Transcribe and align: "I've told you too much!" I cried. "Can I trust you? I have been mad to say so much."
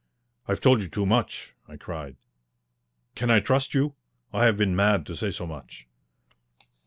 "I've 0.47 0.61
told 0.61 0.81
you 0.81 0.87
too 0.87 1.05
much!" 1.05 1.53
I 1.67 1.77
cried. 1.77 2.15
"Can 3.13 3.29
I 3.29 3.39
trust 3.39 3.75
you? 3.75 3.93
I 4.33 4.45
have 4.45 4.57
been 4.57 4.75
mad 4.75 5.05
to 5.05 5.15
say 5.15 5.29
so 5.29 5.45
much." 5.45 5.85